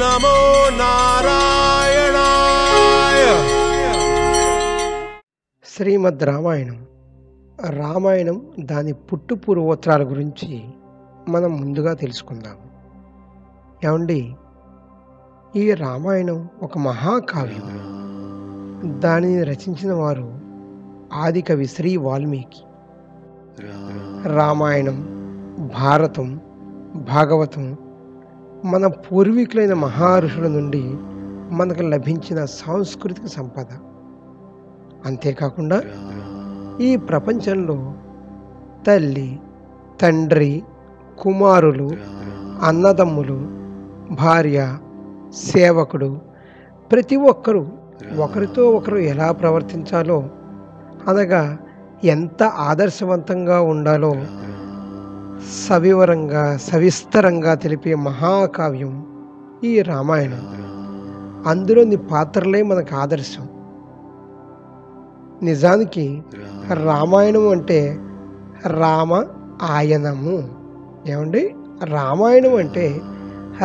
[0.00, 1.44] నమో నారాయణాయ
[5.76, 6.86] శ్రీమద్ రామాయణం.
[7.70, 10.62] రామాయణం దాని పుట్టు పూర్వోత్తరాల గురించి
[11.28, 12.56] మనం ముందుగా తెలుసుకుందాం.
[13.84, 14.34] ఏమండి?
[15.56, 17.90] ఈ రామాయణం ఒక మహాకావ్యం.
[19.00, 20.40] దానిని రచించిన వారు
[21.12, 22.62] ఆదికవి శ్రీ వాల్మీకి.
[24.28, 24.96] రామాయణం
[25.78, 26.40] భారతం
[26.94, 27.78] భాగవతం
[28.64, 30.94] మన పూర్వీకులైన మహర్షుల నుండి
[31.50, 33.66] మనకు లభించిన సాంస్కృతిక సంపద.
[35.04, 35.82] అంతేకాకుండా
[36.80, 37.94] ఈ ప్రపంచంలో
[38.86, 39.38] తల్లి
[40.02, 40.62] తండ్రి
[41.18, 41.90] కుమారులు
[42.62, 43.38] అన్నదమ్ములు
[44.14, 44.78] భార్య
[45.32, 46.20] సేవకుడు
[46.92, 47.66] ప్రతి ఒక్కరూ
[48.16, 50.30] ఒకరితో ఒకరు ఎలా ప్రవర్తించాలో
[51.08, 51.58] అనగా
[52.04, 54.14] ఎంత ఆదర్శవంతంగా ఉండాలో
[55.68, 59.06] సవివరంగా సవిస్తరంగా తెలిపే మహాకావ్యం
[59.64, 60.48] ఈ రామాయణం.
[61.46, 63.48] అందులోని పాత్రలే మనకు ఆదర్శం.
[65.42, 66.22] నిజానికి
[66.72, 67.98] రామాయణం అంటే
[68.66, 69.24] రామ
[69.62, 70.48] ఆయనము.
[71.06, 71.54] ఏమండి?
[71.84, 73.00] రామాయణం అంటే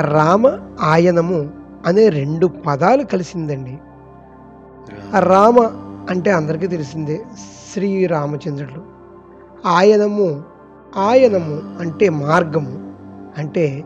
[0.00, 1.50] రామ ఆయనము
[1.86, 3.78] అనే రెండు పదాలు కలిసిందండి.
[5.18, 5.60] రామ
[6.10, 7.24] అంటే అందరికీ తెలిసిందే
[7.72, 8.82] శ్రీరామచంద్రుడు
[9.68, 10.53] ఆయనము
[10.96, 12.92] ఆయనము అంటే మార్గము.
[13.38, 13.84] అంటే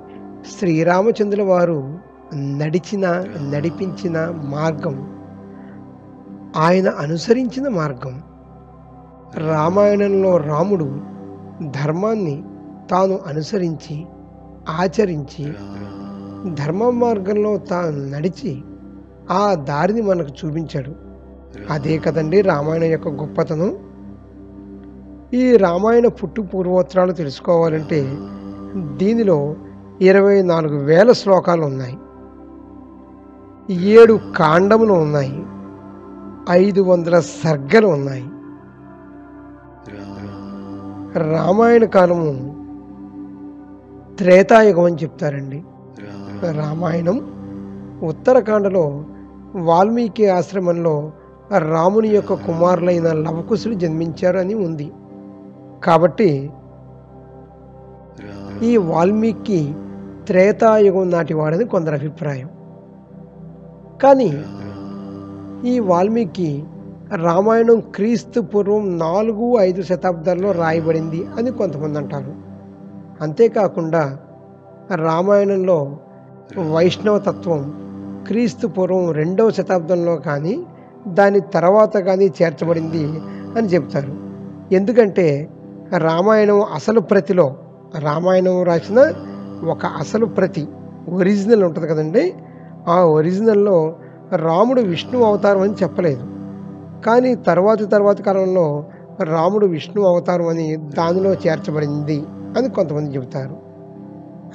[0.58, 1.98] శ్రీరామచంద్రుల వారు
[2.34, 5.18] నడిచిన నడిపించిన మార్గం.
[6.56, 8.22] ఆయన అనుసరించిన మార్గం.
[9.48, 11.00] రామాయణంలో రాముడు
[11.70, 12.44] ధర్మాన్ని
[12.90, 14.06] తాను అనుసరించి
[14.68, 15.52] ఆచరించి
[16.54, 18.62] ధర్మ మార్గంలో తాను నడిచి
[19.30, 20.92] ఆ దారిని మనకు చూపించాడు.
[21.70, 23.87] అదే కదండి రామాయణం యొక్క గొప్పతనం.
[25.34, 28.16] ఈ రామాయణ పుట్టు పూర్వోత్తరాలు తెలుసుకోవాలంటే
[28.96, 29.54] దీనిలో
[30.00, 31.98] ఇరవై నాలుగు వేల శ్లోకాలు ఉన్నాయి.
[33.74, 35.42] ఏడు కాండములు ఉన్నాయి.
[36.50, 38.24] ఐదు వందల సర్గలు ఉన్నాయి.
[41.32, 42.54] రామాయణ కాలము
[44.18, 45.62] త్రేతాయుగం అని చెప్తారండి.
[46.50, 47.18] రామాయణం
[48.02, 49.04] ఉత్తరాఖండలో
[49.54, 51.12] వాల్మీకి ఆశ్రమంలో
[51.58, 54.92] రాముని యొక్క కుమారులైన లవకుశులు జన్మించారు అని ఉంది.
[55.84, 56.50] కాబట్టి
[58.62, 59.74] ఈ వాల్మీకి
[60.26, 62.48] త్రేతాయుగం నాటి వాడని కొందరు అభిప్రాయం.
[64.02, 64.44] కానీ
[65.64, 66.64] ఈ వాల్మీకి
[67.14, 72.34] రామాయణం క్రీస్తు పూర్వం నాలుగు ఐదు శతాబ్దాల్లో రాయబడింది అని కొంతమంది అంటారు.
[73.20, 74.18] అంతేకాకుండా
[74.94, 75.98] రామాయణంలో
[76.70, 77.74] వైష్ణవ తత్వం
[78.26, 80.66] క్రీస్తు పూర్వం రెండవ శతాబ్దంలో కానీ
[81.08, 83.04] దాని తర్వాత కానీ చేర్చబడింది
[83.58, 84.14] అని చెప్తారు
[84.74, 85.50] ఎందుకంటే
[85.96, 87.56] రామాయణం అసలు ప్రతిలో
[87.98, 89.12] రామాయణం రాసిన
[89.68, 90.68] ఒక అసలు ప్రతి
[91.08, 92.34] ఒరిజినల్ ఉంటుంది కదండి.
[92.88, 93.96] ఆ ఒరిజినల్లో
[94.36, 96.22] రాముడు విష్ణు అవతారం అని చెప్పలేదు.
[97.06, 98.84] కానీ తర్వాతి తర్వాతి కాలంలో
[99.22, 103.56] రాముడు విష్ణు అవతారం అని దానిలో చేర్చబడింది అని కొంతమంది చెబుతారు.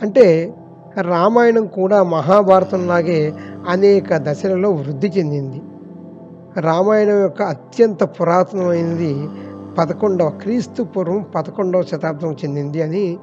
[0.01, 0.53] అంటే
[1.01, 3.33] రామాయణం కూడా మహాభారతంలాగే
[3.67, 5.61] అనేక దశలలో వృద్ధి చెందింది.
[6.61, 9.27] రామాయణం యొక్క అత్యంత పురాతనమైనది
[9.77, 13.17] పదకొండవ క్రీస్తు పూర్వం పదకొండవ శతాబ్దం చెందింది అని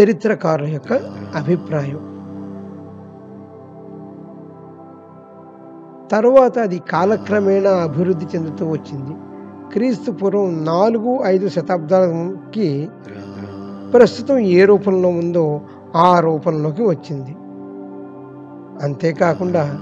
[0.00, 0.92] చరిత్రకారుల యొక్క
[1.36, 2.18] అభిప్రాయం.
[6.12, 9.16] తరువాత అది కాలక్రమేణా అభివృద్ధి చెందుతూ వచ్చింది.
[9.72, 12.88] క్రీస్తు పూర్వం నాలుగు ఐదు శతాబ్దాలకి
[13.94, 15.60] ప్రస్తుతం ఏ రూపంలో ఉందో
[15.96, 17.36] ఆ రూపంలోకి వచ్చింది.
[18.84, 19.80] అంతేకాకుండా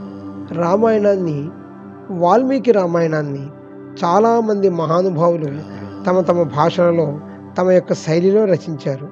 [0.52, 1.48] రామాయణాన్ని
[2.10, 3.46] వాల్మీకి రామాయణాన్ని
[4.04, 5.75] చాలామంది మహానుభావులు
[6.06, 7.20] తమ తమ భాషలలో
[7.58, 9.08] తమ యొక్క శైలిలో రచించారు.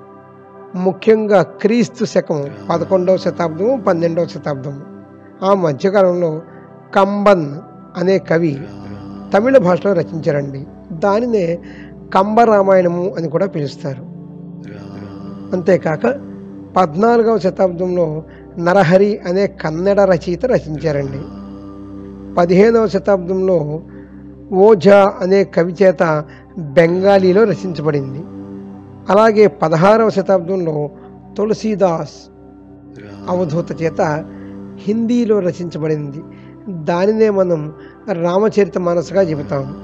[0.74, 4.80] ముఖ్యంగా క్రీస్తు శకం పదకొండవ శతాబ్దము పన్నెండవ శతాబ్దము.
[5.44, 6.42] ఆ మధ్యకాలంలో
[6.94, 7.54] కంబన్
[7.96, 8.60] అనే కవి
[9.34, 10.66] తమిళ భాషలో రచించారండి.
[10.92, 11.58] దానినే
[12.14, 14.02] కంబ రామాయణము అని కూడా పిలుస్తారు.
[15.52, 16.06] అంతేకాక
[16.76, 18.22] పద్నాలుగవ శతాబ్దంలో
[18.58, 21.22] నరహరి అనే కన్నడ రచయిత రచించారండి.
[22.34, 23.82] పదిహేనవ శతాబ్దంలో
[24.52, 26.24] ఓఝా అనే కవి చేత
[26.58, 28.18] బెంగాలీలో రచించబడింది.
[29.12, 30.90] అలాగే పదహారవ శతాబ్దంలో
[31.36, 32.30] తులసీదాస్
[33.28, 34.24] అవధూత చేత
[34.78, 36.22] హిందీలో రచించబడింది.
[36.68, 37.72] దానినే మనం
[38.12, 39.76] రామచరిత మనసుగా చెబుతాం.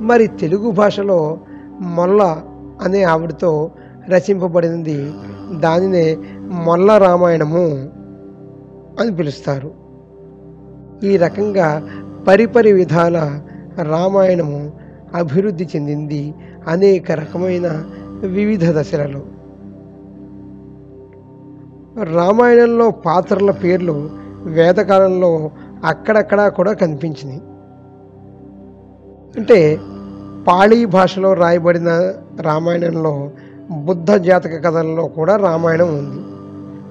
[0.00, 1.38] మరి తెలుగు భాషలో
[1.80, 2.42] మొల్ల
[2.82, 3.70] అనే ఆవిడతో
[4.08, 5.12] రచింపబడింది.
[5.52, 7.66] దానినే మొల్ల రామాయణము
[9.00, 9.70] అని పిలుస్తారు.
[11.02, 11.88] ఈ రకంగా
[12.28, 13.40] పరిపరి విధాల
[13.82, 14.72] రామాయణము
[15.14, 16.34] అభివృద్ధి చెందింది
[16.68, 17.84] అనేక రకమైన
[18.20, 19.22] వివిధ దశలలో.
[22.04, 24.10] రామాయణంలో పాత్రల పేర్లు
[24.42, 25.50] వేదకాలంలో
[25.84, 27.40] అక్కడక్కడా కూడా కనిపించింది
[29.36, 29.80] అంటే
[30.48, 33.30] పాళీ భాషలో రాయబడిన రామాయణంలో
[33.70, 36.24] బుద్ధ జాతక కథల్లో కూడా రామాయణం ఉంది.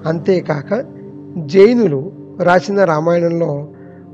[0.08, 0.84] అంతేకాక
[1.38, 2.12] జైనులు
[2.42, 3.68] రాసిన రామాయణంలో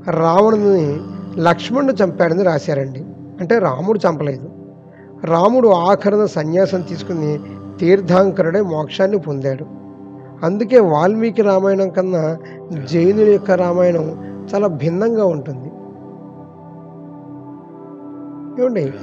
[0.09, 3.05] రావణుని లక్ష్మణుడు చంపాడని రాశారండి.
[3.39, 4.49] అంటే రాముడు చంపలేదు.
[5.23, 7.39] రాముడు ఆఖరణ సన్యాసం తీసుకుని
[7.79, 9.65] తీర్థాంకరుడే మోక్షాన్ని పొందాడు.
[10.43, 12.37] అందుకే వాల్మీకి రామాయణం కన్నా
[12.91, 15.67] జైనుల యొక్క రామాయణం చాలా భిన్నంగా ఉంటుంది.
[18.61, 18.93] ఏమండి?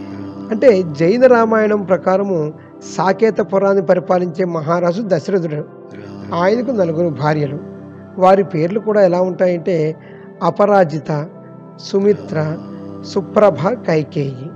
[0.50, 2.52] అంటే జైన రామాయణం ప్రకారము
[2.98, 5.64] సాకేతపురాన్ని పరిపాలించే మహారాజు దశరథుడు.
[6.34, 7.58] ఆయనకు నలుగురు భార్యలు.
[8.18, 9.96] వారి పేర్లు కూడా ఎలా ఉంటాయంటే
[10.42, 11.28] అపరాజిత
[11.78, 12.58] సుమిత్ర
[13.04, 14.50] సుప్రభ కైకేయి.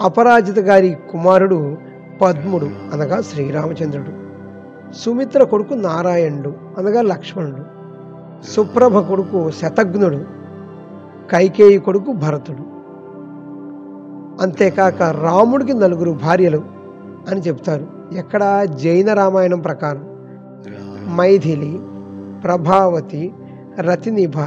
[0.00, 1.76] అపరాజిత గారి కుమారుడు
[2.22, 4.22] పద్ముడు అనగా శ్రీరామచంద్రుడు.
[4.92, 7.62] సుమిత్ర కొడుకు నారాయణుడు అనగా లక్ష్మణుడు.
[8.50, 10.16] సుప్రభ కొడుకు శతఘ్నుడు
[11.30, 12.72] కైకేయి కొడుకు భరతుడు.
[14.42, 16.62] అంతేకాక రాముడికి నలుగురు భార్యలు
[17.28, 17.86] అని చెప్తారు.
[18.12, 18.64] ఎక్కడ?
[18.64, 20.08] జైన రామాయణం ప్రకారం.
[21.16, 21.80] మైథిలి
[22.40, 23.34] ప్రభావతి
[23.80, 24.38] రతినిభ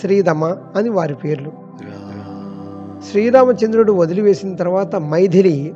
[0.00, 0.44] శ్రీదమ
[0.76, 1.52] అని వారి పేర్లు.
[3.10, 5.74] శ్రీరామచంద్రుడు వదిలివేసిన తర్వాత మైథిలి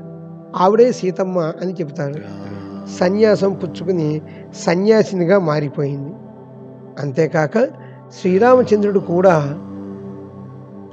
[0.56, 2.14] ఆవిడే సీతమ్మ అని చెబుతారు
[3.00, 4.22] సన్యాసం పుచ్చుకుని
[4.54, 6.12] సన్యాసినిగా మారిపోయింది.
[6.98, 7.58] అంతేకాక
[8.20, 9.58] శ్రీరామచంద్రుడు కూడా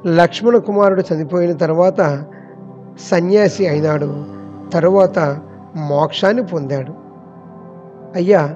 [0.07, 2.25] లక్ష్మణ కుమారుడు చనిపోయిన తర్వాత
[3.11, 4.25] సన్యాసి అయినాడు.
[4.73, 5.19] తరువాత
[5.75, 6.93] మోక్షాన్ని పొందాడు.
[8.15, 8.55] అయ్యా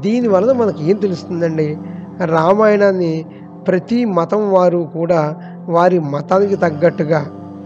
[0.00, 1.78] దీని వలన మనకి ఏం తెలుస్తుందండి?
[2.24, 3.24] రామాయణాన్ని
[3.68, 5.20] ప్రతి మతం వారు కూడా
[5.68, 7.20] వారి మతానికి తగ్గట్టుగా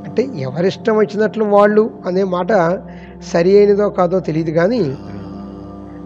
[0.06, 2.52] అంటే ఎవరిష్టం వచ్చినట్లు వాళ్ళు అనే మాట
[3.32, 4.96] సరి అయినదో కాదో తెలియదు కానీ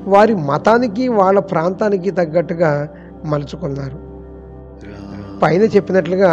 [0.06, 2.88] వారి మతానికి వాళ్ళ ప్రాంతానికి తగ్గట్టుగా
[3.24, 3.98] మలుచుకున్నారు.
[5.42, 6.32] పైన చెప్పినట్లుగా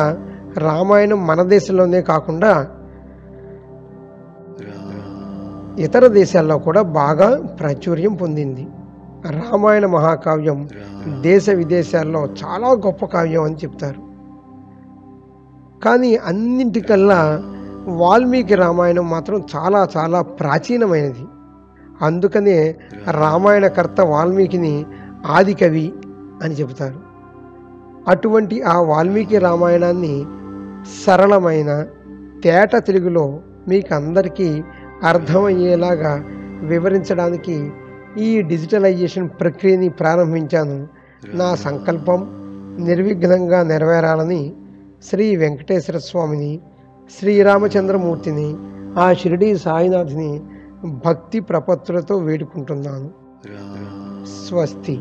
[0.58, 2.68] రామాయణం మన దేశంలోనే కాకుండా
[5.80, 7.30] ఇతర దేశాల్లో కూడా బాగా
[7.60, 8.68] ప్రాచుర్యం పొందింది.
[9.30, 10.60] రామాయణ మహాకావ్యం
[11.08, 14.02] దేశ విదేశాల్లో చాలా గొప్ప కావ్యం అని చెప్తారు.
[15.84, 17.44] కానీ అన్నింటికల్లా
[17.88, 21.26] వాల్మీకి రామాయణం మాత్రం చాలా చాలా ప్రాచీనమైనది.
[22.02, 22.76] అందుకనే
[23.12, 24.86] రామాయణకర్త వాల్మీకిని
[25.26, 25.94] ఆదికవి
[26.44, 27.00] అని చెబుతారు.
[28.08, 30.26] అటువంటి ఆ వాల్మీకి రామాయణాన్ని
[31.06, 31.84] సరళమైన
[32.44, 34.64] తేట తెలుగులో మీకు అందరికీ
[35.04, 36.24] అర్థమయ్యేలాగా
[36.62, 37.72] వివరించడానికి
[38.18, 40.88] ఈ డిజిటలైజేషన్ ప్రక్రియని ప్రారంభించాను.
[41.34, 42.28] నా సంకల్పం
[42.80, 44.54] నిర్విఘ్నంగా నెరవేరాలని
[45.04, 46.60] శ్రీ వెంకటేశ్వర స్వామిని
[47.20, 48.56] శ్రీరామచంద్రమూర్తిని
[49.00, 50.42] ఆ షిరిడి సాయినాథ్ని
[51.06, 53.10] భక్తి ప్రపత్తులతో వేడుకుంటున్నాను.
[54.50, 55.00] స్వస్తి.